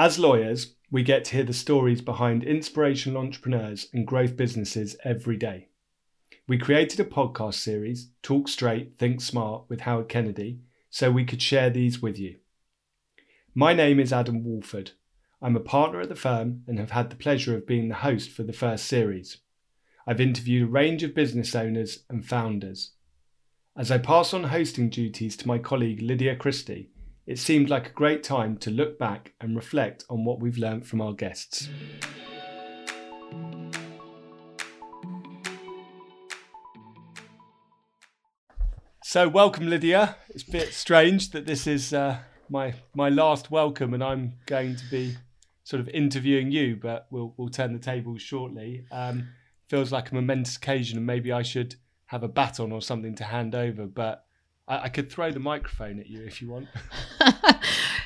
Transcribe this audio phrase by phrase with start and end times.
[0.00, 5.36] As lawyers, we get to hear the stories behind inspirational entrepreneurs and growth businesses every
[5.36, 5.68] day.
[6.48, 11.42] We created a podcast series, Talk Straight, Think Smart, with Howard Kennedy, so we could
[11.42, 12.36] share these with you.
[13.54, 14.92] My name is Adam Walford.
[15.42, 18.30] I'm a partner at the firm and have had the pleasure of being the host
[18.30, 19.42] for the first series.
[20.06, 22.92] I've interviewed a range of business owners and founders.
[23.76, 26.89] As I pass on hosting duties to my colleague Lydia Christie,
[27.30, 30.84] it seemed like a great time to look back and reflect on what we've learned
[30.84, 31.68] from our guests.
[39.04, 40.16] So, welcome, Lydia.
[40.30, 44.74] It's a bit strange that this is uh, my my last welcome, and I'm going
[44.74, 45.16] to be
[45.62, 48.86] sort of interviewing you, but we'll we'll turn the tables shortly.
[48.90, 49.28] Um,
[49.68, 51.76] feels like a momentous occasion, and maybe I should
[52.06, 54.26] have a baton or something to hand over, but
[54.70, 56.68] I, I could throw the microphone at you if you want.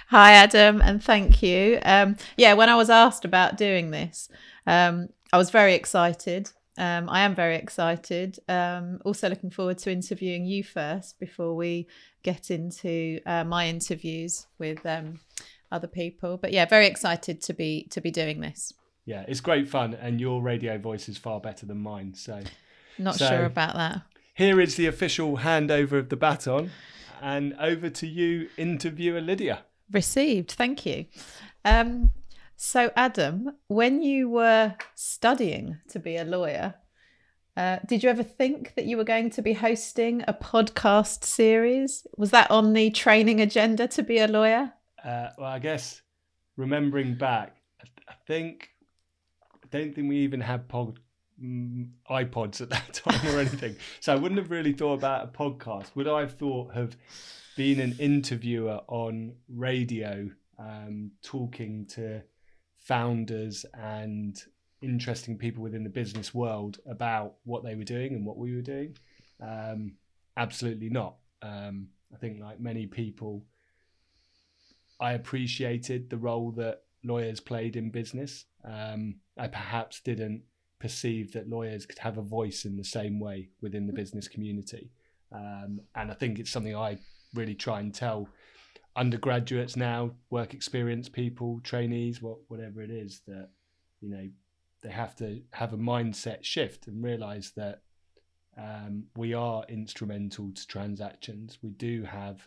[0.09, 1.79] Hi, Adam, and thank you.
[1.85, 4.29] Um, yeah, when I was asked about doing this,
[4.67, 6.51] um, I was very excited.
[6.77, 8.39] Um, I am very excited.
[8.49, 11.87] Um, also, looking forward to interviewing you first before we
[12.23, 15.21] get into uh, my interviews with um,
[15.71, 16.37] other people.
[16.37, 18.73] But yeah, very excited to be to be doing this.
[19.05, 22.15] Yeah, it's great fun, and your radio voice is far better than mine.
[22.15, 22.41] So,
[22.99, 24.03] not so, sure about that.
[24.35, 26.73] Here is the official handover of the baton,
[27.23, 29.65] and over to you, interviewer Lydia.
[29.93, 30.51] Received.
[30.51, 31.07] Thank you.
[31.65, 32.11] Um,
[32.57, 36.75] so, Adam, when you were studying to be a lawyer,
[37.57, 42.05] uh, did you ever think that you were going to be hosting a podcast series?
[42.17, 44.73] Was that on the training agenda to be a lawyer?
[45.05, 46.03] Uh, well, I guess
[46.57, 47.57] remembering back,
[48.09, 48.71] I think
[49.63, 50.99] I don't think we even had pod,
[51.43, 53.77] iPods at that time or anything.
[54.01, 55.95] so I wouldn't have really thought about a podcast.
[55.95, 56.97] Would I have thought of
[57.57, 62.23] being an interviewer on radio, um, talking to
[62.79, 64.41] founders and
[64.83, 68.63] interesting people within the business world about what they were doing and what we were
[68.63, 68.97] doing?
[69.41, 69.95] Um,
[70.37, 71.17] absolutely not.
[71.43, 73.45] Um, I think, like many people,
[75.01, 78.47] I appreciated the role that lawyers played in business.
[78.65, 80.43] Um, I perhaps didn't
[80.85, 84.91] perceive that lawyers could have a voice in the same way within the business community.
[85.33, 86.99] Um, and I think it's something I
[87.33, 88.29] really try and tell
[88.95, 93.49] undergraduates now, work experience people, trainees, what whatever it is, that
[94.03, 94.29] you know
[94.83, 97.81] they have to have a mindset shift and realize that
[98.59, 101.59] um, we are instrumental to transactions.
[101.63, 102.47] We do have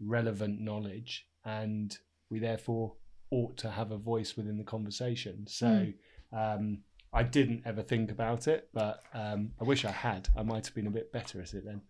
[0.00, 1.96] relevant knowledge, and
[2.30, 2.94] we therefore
[3.30, 5.46] ought to have a voice within the conversation.
[5.46, 5.68] So.
[5.68, 5.94] Mm.
[6.32, 6.78] Um,
[7.12, 10.28] I didn't ever think about it, but um, I wish I had.
[10.36, 11.82] I might have been a bit better at it then.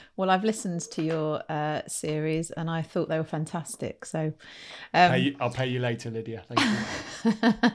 [0.16, 4.06] well, I've listened to your uh, series and I thought they were fantastic.
[4.06, 4.32] So
[4.94, 6.44] um, pay you, I'll pay you later, Lydia.
[6.48, 7.70] Thank you.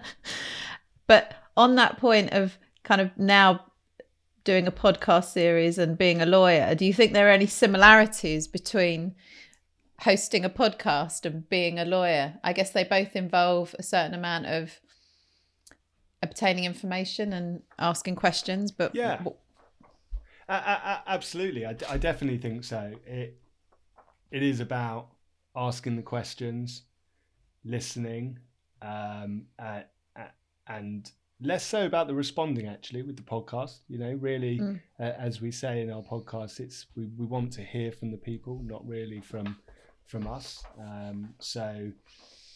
[1.07, 3.66] but on that point of kind of now
[4.44, 8.47] doing a podcast series and being a lawyer, do you think there are any similarities
[8.47, 9.13] between
[10.01, 12.40] hosting a podcast and being a lawyer?
[12.44, 14.79] I guess they both involve a certain amount of
[16.23, 19.22] obtaining information and asking questions, but yeah.
[20.50, 22.94] Absolutely, I, I definitely think so.
[23.05, 23.38] It
[24.31, 25.09] it is about
[25.55, 26.83] asking the questions,
[27.66, 28.39] listening,
[28.81, 29.81] um, uh,
[30.16, 30.23] uh,
[30.67, 31.11] and
[31.41, 32.67] less so about the responding.
[32.67, 34.79] Actually, with the podcast, you know, really, mm.
[34.99, 38.17] uh, as we say in our podcast, it's we, we want to hear from the
[38.17, 39.57] people, not really from
[40.05, 40.63] from us.
[40.79, 41.91] Um, so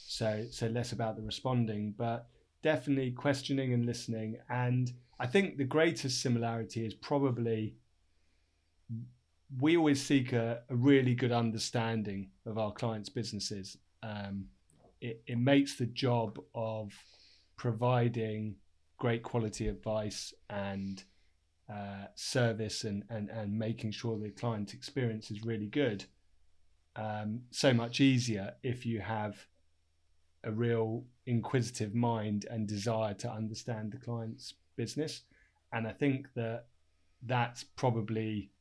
[0.08, 2.30] so so less about the responding, but
[2.62, 4.38] definitely questioning and listening.
[4.50, 7.76] And I think the greatest similarity is probably
[9.60, 13.78] we always seek a, a really good understanding of our clients' businesses.
[14.02, 14.46] Um,
[15.02, 16.94] it, it makes the job of
[17.58, 18.56] providing
[18.98, 21.04] great quality advice and
[21.72, 26.06] uh, service and, and, and making sure the client experience is really good
[26.96, 29.46] um, so much easier if you have
[30.44, 35.22] a real inquisitive mind and desire to understand the client's business.
[35.72, 36.66] And I think that
[37.24, 38.52] that's probably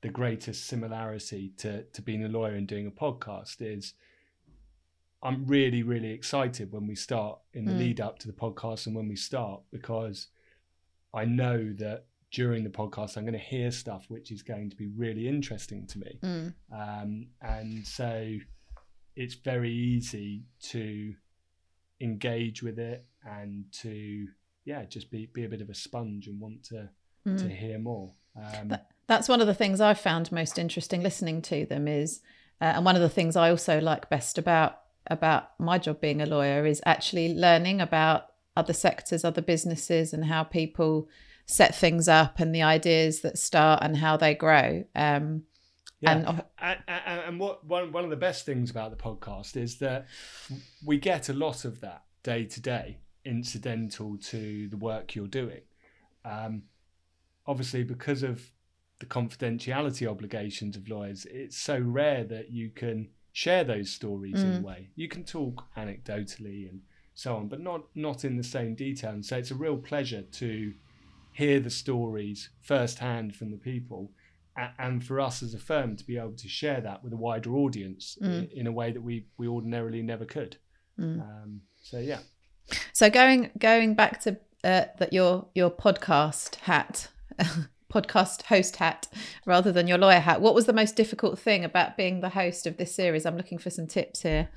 [0.00, 3.94] the greatest similarity to to being a lawyer and doing a podcast is
[5.22, 7.78] I'm really really excited when we start in the mm.
[7.78, 10.28] lead up to the podcast and when we start because
[11.12, 14.76] I know that during the podcast I'm going to hear stuff which is going to
[14.76, 16.54] be really interesting to me mm.
[16.72, 18.36] um, and so
[19.16, 21.12] it's very easy to
[22.00, 24.26] engage with it and to
[24.64, 26.88] yeah just be be a bit of a sponge and want to
[27.26, 27.38] mm.
[27.38, 31.64] to hear more um, that's one of the things I've found most interesting listening to
[31.66, 32.20] them is,
[32.60, 34.80] uh, and one of the things I also like best about
[35.10, 40.26] about my job being a lawyer is actually learning about other sectors, other businesses, and
[40.26, 41.08] how people
[41.46, 44.84] set things up and the ideas that start and how they grow.
[44.94, 45.44] Um,
[46.00, 46.12] yeah.
[46.12, 49.78] And, and, and, and what one, one of the best things about the podcast is
[49.78, 50.06] that
[50.84, 55.62] we get a lot of that day to day incidental to the work you're doing.
[56.24, 56.62] Um,
[57.46, 58.50] obviously, because of
[59.00, 64.42] the confidentiality obligations of lawyers, it's so rare that you can share those stories mm.
[64.42, 64.62] in a mm.
[64.62, 64.90] way.
[64.96, 66.80] You can talk anecdotally and
[67.14, 69.10] so on, but not not in the same detail.
[69.10, 70.72] And so it's a real pleasure to
[71.32, 74.12] hear the stories firsthand from the people,
[74.78, 77.54] and for us as a firm to be able to share that with a wider
[77.54, 78.50] audience mm.
[78.52, 80.56] in, a way that we we ordinarily never could.
[80.98, 81.20] Mm.
[81.20, 82.20] Um, so yeah.
[82.92, 87.08] So going going back to uh, that your your podcast hat.
[87.92, 89.08] podcast host hat
[89.46, 90.42] rather than your lawyer hat.
[90.42, 93.24] What was the most difficult thing about being the host of this series?
[93.24, 94.50] I'm looking for some tips here.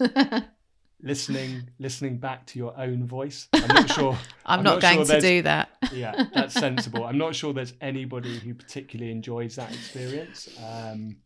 [1.02, 3.48] listening listening back to your own voice.
[3.52, 4.12] I'm not sure.
[4.46, 5.70] I'm, I'm, not, not going sure to do that.
[5.92, 7.04] yeah, that's sensible.
[7.04, 10.48] I'm not sure there's anybody who particularly enjoys that experience.
[10.64, 11.16] Um,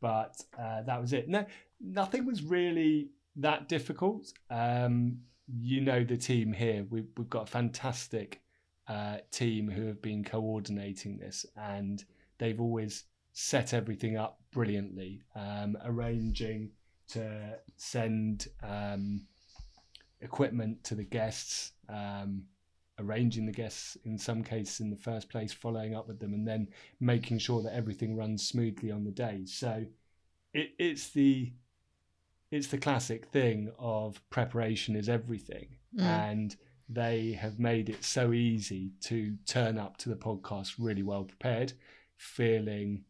[0.00, 1.28] but uh, that was it.
[1.28, 1.46] No,
[1.80, 4.32] nothing was really that difficult.
[4.50, 6.84] Um, you know the team here.
[6.88, 8.40] We've, we've got a fantastic
[8.88, 12.04] uh, team who have been coordinating this, and
[12.38, 16.70] they've always set everything up brilliantly, um, arranging
[17.12, 19.22] to send um,
[20.20, 22.44] equipment to the guests, um,
[22.98, 26.46] arranging the guests in some cases in the first place, following up with them, and
[26.46, 26.68] then
[27.00, 29.42] making sure that everything runs smoothly on the day.
[29.46, 29.84] So
[30.54, 31.52] it, it's the
[32.50, 35.68] it's the classic thing of preparation is everything,
[35.98, 36.02] mm.
[36.02, 36.54] and
[36.88, 41.72] they have made it so easy to turn up to the podcast really well prepared,
[42.16, 43.04] feeling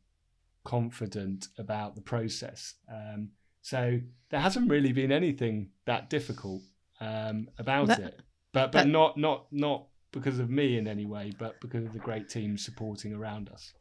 [0.65, 2.75] confident about the process.
[2.89, 3.31] Um,
[3.63, 4.01] so
[4.31, 6.63] there hasn't really been anything that difficult
[7.01, 8.21] um, about that, it,
[8.53, 11.93] but but that, not not not because of me in any way, but because of
[11.93, 13.73] the great team supporting around us.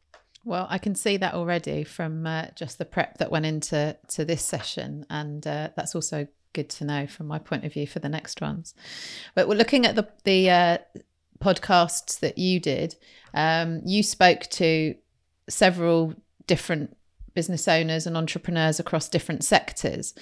[0.44, 4.24] Well, I can see that already from uh, just the prep that went into to
[4.24, 7.98] this session, and uh, that's also good to know from my point of view for
[7.98, 8.74] the next ones.
[9.34, 10.78] But we're looking at the the uh,
[11.40, 12.96] podcasts that you did.
[13.34, 14.94] Um, you spoke to
[15.48, 16.14] several
[16.46, 16.96] different
[17.34, 20.14] business owners and entrepreneurs across different sectors.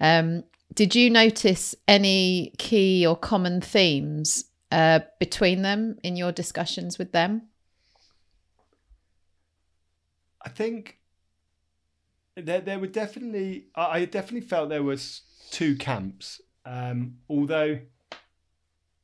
[0.00, 6.98] Um, did you notice any key or common themes uh, between them in your discussions
[6.98, 7.42] with them?
[10.44, 10.98] I think
[12.36, 16.40] there there were definitely I definitely felt there was two camps.
[16.64, 17.80] Um, although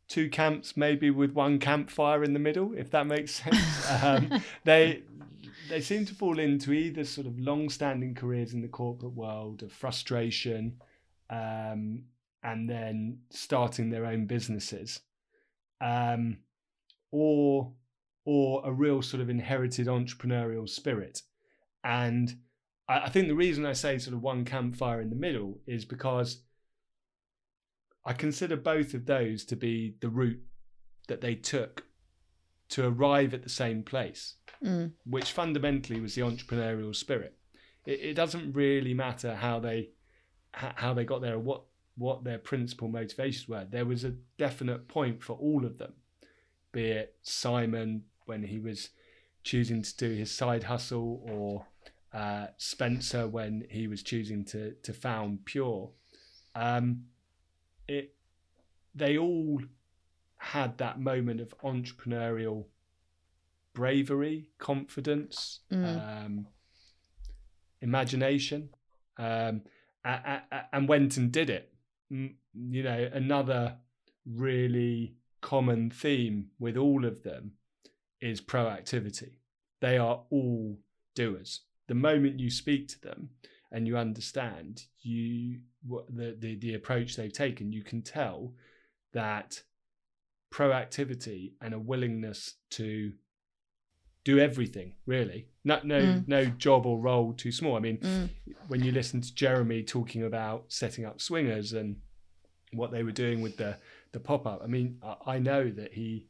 [0.09, 3.91] two camps maybe with one campfire in the middle, if that makes sense.
[4.03, 5.03] um, they
[5.69, 9.73] they seem to fall into either sort of long-standing careers in the corporate world of
[9.73, 10.81] frustration,
[11.31, 12.05] um,
[12.43, 15.01] and then starting their own businesses,
[15.81, 16.39] um,
[17.11, 17.73] or
[18.25, 21.23] or a real sort of inherited entrepreneurial spirit.
[21.83, 22.37] And
[22.89, 25.85] I, I think the reason I say sort of one campfire in the middle is
[25.85, 26.43] because
[28.05, 30.43] I consider both of those to be the route
[31.09, 31.85] that they took
[32.71, 34.93] to arrive at the same place, mm.
[35.05, 37.37] which fundamentally was the entrepreneurial spirit.
[37.85, 39.91] It, it, doesn't really matter how they
[40.53, 41.63] how they got there or what
[41.97, 43.67] what their principal motivations were.
[43.69, 45.95] There was a definite point for all of them,
[46.73, 48.91] be it Simon when he was
[49.43, 51.67] choosing to do his side hustle, or
[52.13, 55.91] uh, Spencer when he was choosing to to found Pure.
[56.55, 57.05] Um,
[57.89, 58.15] it
[58.95, 59.61] they all
[60.37, 62.67] had that moment of entrepreneurial
[63.75, 66.25] bravery, confidence, mm.
[66.25, 66.47] um,
[67.81, 68.71] imagination,
[69.19, 69.63] um,
[70.05, 71.73] and went and did it.
[72.11, 73.77] You know, another
[74.27, 77.53] really common theme with all of them
[78.21, 79.37] is proactivity.
[79.81, 80.79] They are all
[81.15, 81.63] doers.
[81.89, 83.31] The moment you speak to them
[83.71, 88.55] and you understand you what the, the, the approach they've taken, you can tell
[89.13, 89.63] that
[90.53, 93.13] proactivity and a willingness to
[94.25, 96.29] do everything really no no mm.
[96.29, 98.29] no job or role too small i mean mm.
[98.69, 101.97] when you listen to jeremy talking about setting up swingers and
[102.73, 103.77] what they were doing with the
[104.13, 106.27] the pop-up i mean i, I know that he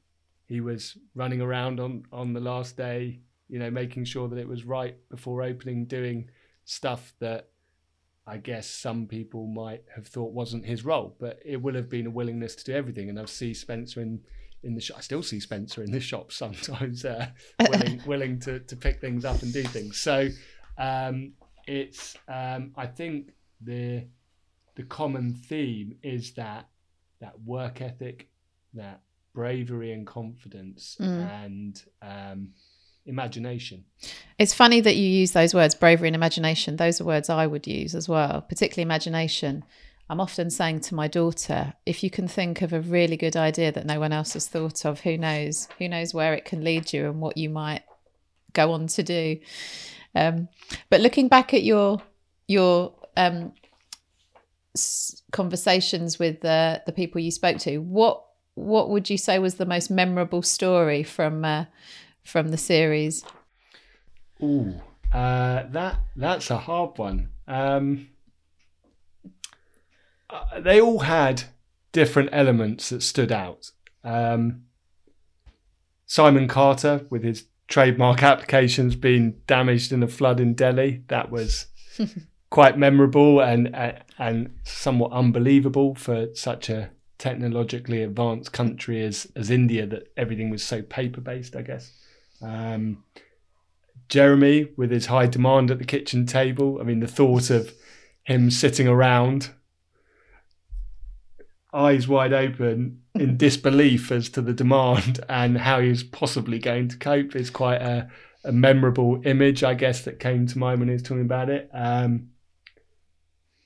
[0.47, 4.49] he was running around on on the last day you know making sure that it
[4.49, 6.31] was right before opening doing
[6.65, 7.49] stuff that
[8.27, 12.07] I guess some people might have thought wasn't his role, but it will have been
[12.07, 13.09] a willingness to do everything.
[13.09, 14.21] And I see Spencer in
[14.62, 14.99] in the shop.
[14.99, 17.26] I still see Spencer in the shop sometimes, uh,
[17.69, 19.99] willing willing to to pick things up and do things.
[19.99, 20.28] So
[20.78, 21.33] um,
[21.66, 24.07] it's um, I think the
[24.75, 26.69] the common theme is that
[27.21, 28.28] that work ethic,
[28.75, 29.00] that
[29.35, 31.45] bravery and confidence, Mm.
[31.45, 32.49] and um,
[33.07, 33.85] imagination.
[34.38, 36.76] It's funny that you use those words, bravery and imagination.
[36.76, 39.64] Those are words I would use as well, particularly imagination.
[40.12, 43.73] I'm often saying to my daughter, if you can think of a really good idea
[43.73, 45.69] that no one else has thought of, who knows?
[45.78, 47.81] Who knows where it can lead you and what you might
[48.52, 49.38] go on to do.
[50.14, 50.49] Um,
[50.90, 52.02] but looking back at your
[52.47, 53.54] your um,
[54.76, 59.54] s- conversations with the the people you spoke to, what what would you say was
[59.54, 61.64] the most memorable story from uh,
[62.23, 63.25] from the series?
[64.42, 64.75] Ooh,
[65.11, 67.31] uh, that that's a hard one.
[67.49, 68.09] Um,
[70.33, 71.45] uh, they all had
[71.93, 73.71] different elements that stood out.
[74.03, 74.62] Um,
[76.07, 81.67] Simon Carter, with his trademark applications being damaged in a flood in Delhi, that was
[82.51, 89.51] quite memorable and uh, and somewhat unbelievable for such a technologically advanced country as as
[89.51, 91.55] India that everything was so paper based.
[91.57, 91.93] I guess.
[92.41, 93.05] Um,
[94.09, 96.79] Jeremy with his high demand at the kitchen table.
[96.81, 97.73] I mean, the thought of
[98.25, 99.51] him sitting around,
[101.73, 106.97] eyes wide open, in disbelief as to the demand and how he's possibly going to
[106.97, 108.09] cope is quite a,
[108.45, 111.71] a memorable image, I guess, that came to mind when he was talking about it.
[111.73, 112.29] Um,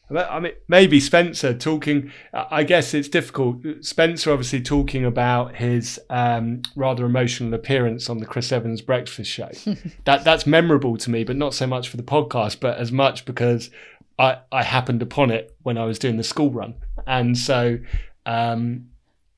[0.09, 2.13] I mean, maybe Spencer talking.
[2.33, 3.63] I guess it's difficult.
[3.81, 9.51] Spencer obviously talking about his um, rather emotional appearance on the Chris Evans Breakfast Show.
[10.05, 13.25] that that's memorable to me, but not so much for the podcast, but as much
[13.25, 13.69] because
[14.17, 16.75] I I happened upon it when I was doing the school run,
[17.07, 17.79] and so
[18.25, 18.89] um,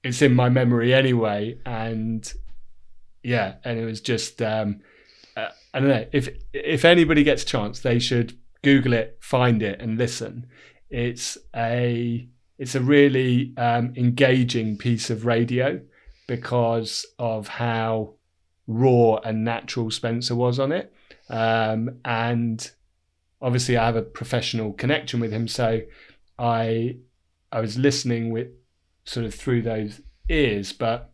[0.02, 1.58] it's in my memory anyway.
[1.66, 2.30] And
[3.22, 4.80] yeah, and it was just um,
[5.37, 9.62] uh, I don't know if if anybody gets a chance, they should Google it, find
[9.62, 10.46] it, and listen.
[10.90, 12.26] It's a
[12.58, 15.80] it's a really um, engaging piece of radio
[16.26, 18.14] because of how
[18.66, 20.92] raw and natural Spencer was on it,
[21.28, 22.70] um, and
[23.40, 25.82] obviously I have a professional connection with him, so
[26.38, 26.96] I
[27.50, 28.48] I was listening with
[29.04, 31.12] sort of through those ears, but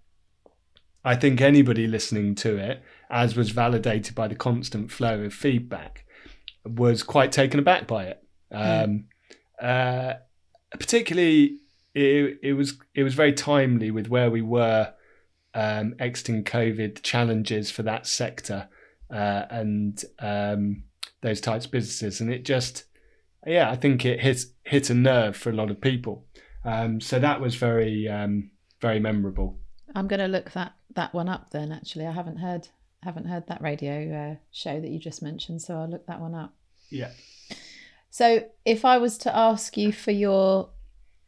[1.04, 6.04] I think anybody listening to it, as was validated by the constant flow of feedback,
[6.64, 8.22] was quite taken aback by it.
[8.50, 9.04] Um,
[9.60, 10.14] uh,
[10.70, 11.58] particularly,
[11.94, 14.92] it, it was it was very timely with where we were
[15.54, 18.68] um, exiting COVID, challenges for that sector,
[19.12, 20.84] uh, and um,
[21.20, 22.84] those types of businesses, and it just,
[23.46, 26.24] yeah, I think it hit hit a nerve for a lot of people.
[26.64, 29.58] Um, so that was very um, very memorable.
[29.94, 31.72] I'm going to look that that one up then.
[31.72, 32.68] Actually, I haven't heard
[33.02, 36.34] haven't heard that radio uh, show that you just mentioned, so I'll look that one
[36.34, 36.54] up.
[36.90, 37.10] Yeah.
[38.10, 40.70] So, if I was to ask you for your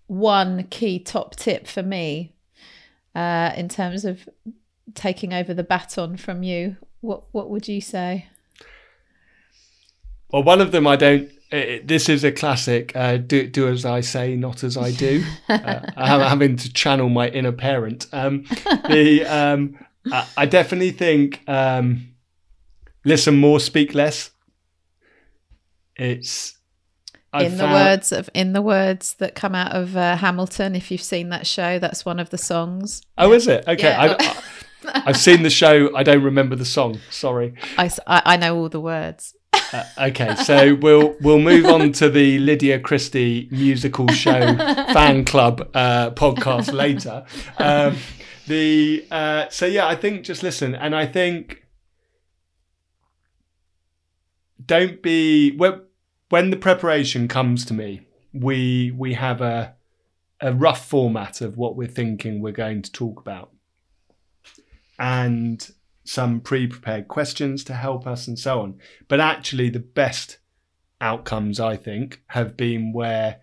[0.07, 2.35] one key top tip for me
[3.15, 4.29] uh, in terms of
[4.95, 8.29] taking over the baton from you, what what would you say?
[10.31, 11.31] Well, one of them I don't.
[11.53, 12.91] Uh, this is a classic.
[12.97, 15.23] Uh, do do as I say, not as I do.
[15.49, 18.07] Uh, I'm having to channel my inner parent.
[18.13, 18.45] Um,
[18.89, 19.79] the um,
[20.13, 22.09] I, I definitely think um,
[23.05, 24.31] listen more, speak less.
[25.97, 26.59] It's
[27.33, 30.75] I've in the found- words of in the words that come out of uh, Hamilton.
[30.75, 33.03] If you've seen that show, that's one of the songs.
[33.19, 33.65] Oh, is it?
[33.69, 34.17] Okay, Yeah.
[34.19, 35.95] I, I've seen the show.
[35.97, 36.99] I don't remember the song.
[37.11, 37.55] Sorry.
[37.79, 39.35] I, I know all the words.
[39.73, 44.41] Uh, okay, so we'll we'll move on to the Lydia Christie musical show
[44.93, 47.25] fan club uh, podcast later.
[47.59, 47.97] Um,
[48.47, 51.67] the uh, so yeah, I think just listen, and I think
[54.65, 55.83] don't be when
[56.29, 58.07] when the preparation comes to me.
[58.33, 59.75] We we have a
[60.41, 63.51] a rough format of what we're thinking we're going to talk about,
[64.99, 65.71] and
[66.09, 68.79] some pre-prepared questions to help us and so on.
[69.09, 70.39] But actually, the best
[71.01, 73.41] outcomes I think have been where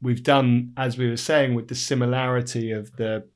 [0.00, 3.26] we've done, as we were saying, with the similarity of the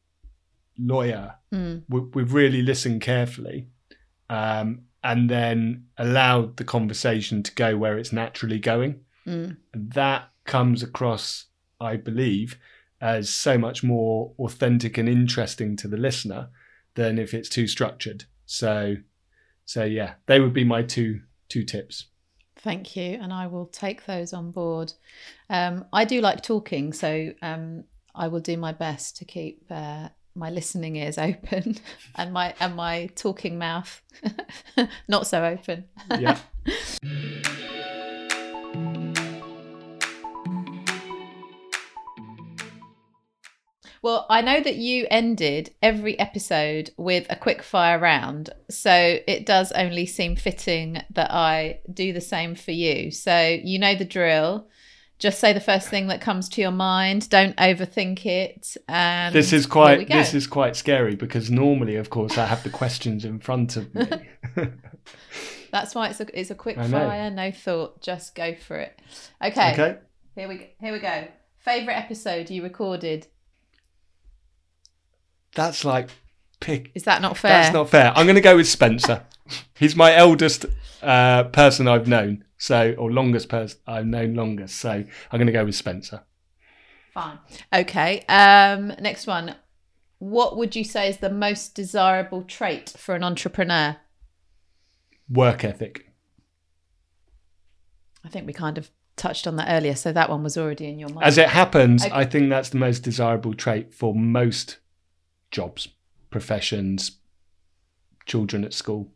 [0.78, 1.34] lawyer.
[1.52, 1.82] Mm.
[1.88, 3.68] We, we've really listened carefully.
[4.30, 9.56] Um, and then allowed the conversation to go where it's naturally going Mm.
[9.72, 11.46] that comes across,
[11.80, 12.58] I believe,
[13.00, 16.48] as so much more authentic and interesting to the listener
[16.94, 18.24] than if it's too structured.
[18.46, 18.96] So,
[19.64, 22.06] so yeah, they would be my two two tips.
[22.56, 24.92] Thank you, and I will take those on board.
[25.50, 27.84] Um, I do like talking, so um,
[28.14, 31.76] I will do my best to keep uh, my listening ears open
[32.14, 34.02] and my and my talking mouth
[35.08, 35.84] not so open.
[36.18, 36.38] Yeah.
[44.02, 49.46] Well, I know that you ended every episode with a quick fire round, so it
[49.46, 53.12] does only seem fitting that I do the same for you.
[53.12, 54.66] So you know the drill.
[55.20, 57.30] Just say the first thing that comes to your mind.
[57.30, 58.76] Don't overthink it.
[58.88, 62.70] And This is quite this is quite scary because normally, of course, I have the
[62.70, 64.08] questions in front of me.
[65.70, 68.02] That's why it's a it's a quick fire, no thought.
[68.02, 69.00] Just go for it.
[69.40, 69.72] Okay.
[69.74, 69.98] okay.
[70.34, 70.66] Here we go.
[70.80, 71.28] Here we go.
[71.58, 73.28] Favorite episode you recorded?
[75.54, 76.08] That's like
[76.60, 76.90] pick.
[76.94, 77.50] Is that not fair?
[77.50, 78.12] That's not fair.
[78.16, 79.24] I'm going to go with Spencer.
[79.78, 80.66] He's my eldest
[81.02, 84.76] uh, person I've known, so or longest person I've known longest.
[84.76, 85.06] So I'm
[85.38, 86.22] going to go with Spencer.
[87.12, 87.38] Fine.
[87.72, 88.20] Okay.
[88.28, 89.56] Um, next one.
[90.18, 93.96] What would you say is the most desirable trait for an entrepreneur?
[95.28, 96.06] Work ethic.
[98.24, 100.98] I think we kind of touched on that earlier, so that one was already in
[100.98, 101.26] your mind.
[101.26, 102.14] As it happens, Okay.
[102.14, 104.78] I think that's the most desirable trait for most
[105.52, 105.88] jobs,
[106.30, 107.18] professions,
[108.26, 109.12] children at school.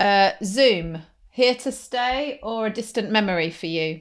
[0.00, 4.00] Uh, Zoom, here to stay or a distant memory for you?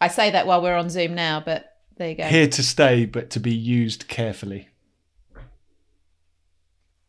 [0.00, 2.24] I say that while we're on Zoom now, but there you go.
[2.24, 4.68] Here to stay, but to be used carefully.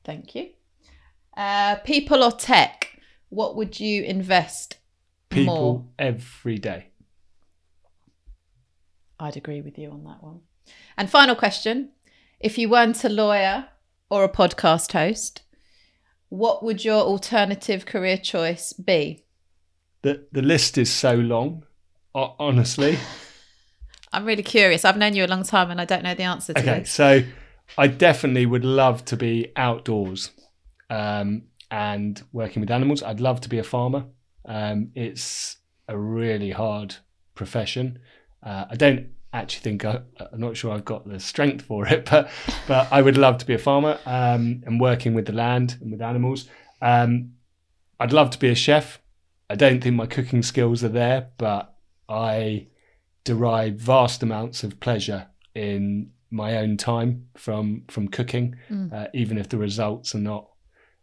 [0.04, 0.50] Thank you.
[1.36, 3.00] Uh, people or tech?
[3.30, 4.78] What would you invest
[5.30, 5.86] People more?
[5.98, 6.88] every day.
[9.20, 10.42] I'd agree with you on that one.
[10.98, 11.90] And final question
[12.40, 13.68] if you weren't a lawyer
[14.16, 15.42] or a podcast host,
[16.30, 19.26] what would your alternative career choice be?
[20.04, 21.66] The the list is so long.
[22.14, 22.98] Honestly.
[24.14, 24.86] I'm really curious.
[24.86, 26.92] I've known you a long time and I don't know the answer to Okay, this.
[26.92, 27.24] so
[27.78, 30.32] I definitely would love to be outdoors
[30.90, 33.04] um, and working with animals.
[33.04, 34.06] I'd love to be a farmer.
[34.46, 35.58] Um, it's
[35.90, 36.96] a really hard
[37.34, 38.00] profession.
[38.42, 42.06] Uh, I don't actually think I, I'm not sure I've got the strength for it,
[42.12, 42.30] but
[42.68, 45.92] but I would love to be a farmer um, and working with the land and
[45.92, 46.48] with animals.
[46.82, 47.34] Um,
[48.00, 49.00] I'd love to be a chef.
[49.50, 51.76] I don't think my cooking skills are there, but
[52.10, 52.68] I
[53.24, 58.92] derive vast amounts of pleasure in my own time from from cooking, Mm.
[58.94, 60.50] uh, even if the results are not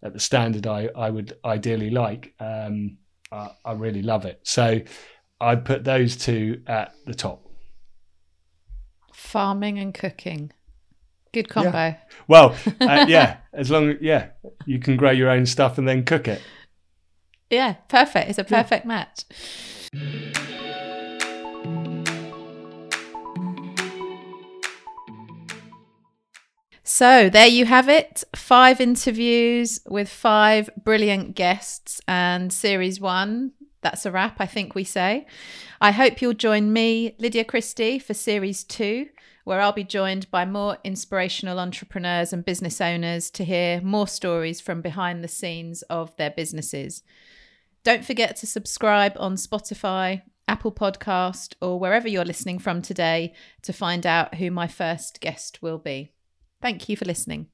[0.04, 2.34] at the standard I, I would ideally like.
[2.40, 2.98] Um,
[3.30, 4.40] I, I really love it.
[4.42, 4.80] So
[5.40, 7.46] I'd put those two at the top.
[9.22, 10.52] Farming and cooking.
[11.32, 11.94] Good combo.
[12.28, 14.30] Well, uh, yeah, as long yeah,
[14.66, 16.42] you can grow your own stuff and then cook it.
[17.48, 18.28] Yeah, perfect.
[18.28, 19.24] It's a perfect match.
[26.82, 28.24] So there you have it.
[28.36, 33.52] Five interviews with five brilliant guests and series one.
[33.82, 35.26] That's a wrap, I think we say.
[35.80, 39.08] I hope you'll join me, Lydia Christie, for series two,
[39.44, 44.60] where I'll be joined by more inspirational entrepreneurs and business owners to hear more stories
[44.60, 47.02] from behind the scenes of their businesses.
[47.82, 53.72] Don't forget to subscribe on Spotify, Apple Podcast, or wherever you're listening from today to
[53.72, 56.12] find out who my first guest will be.
[56.60, 57.48] Thank you for listening.